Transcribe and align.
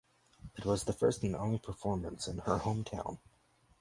It 0.57 0.65
was 0.65 0.85
the 0.85 0.93
first 0.93 1.21
and 1.21 1.35
only 1.35 1.59
performance 1.59 2.27
in 2.27 2.39
her 2.39 2.57
home 2.57 2.83
town. 2.83 3.19